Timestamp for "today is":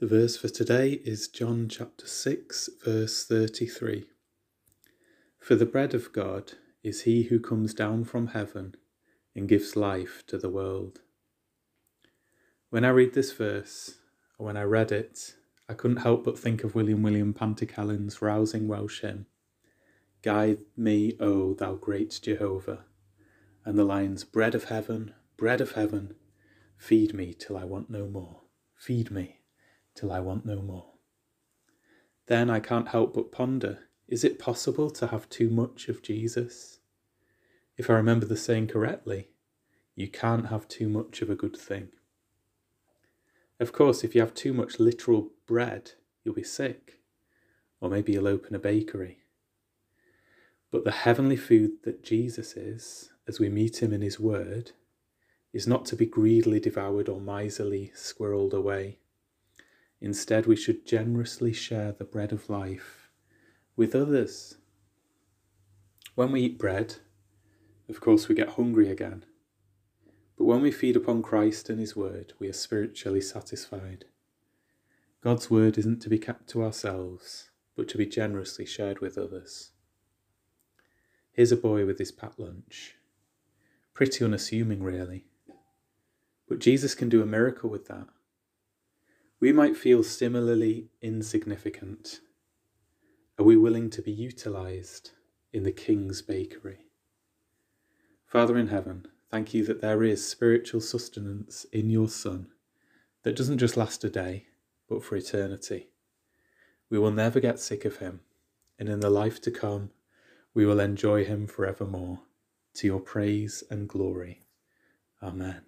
0.48-1.26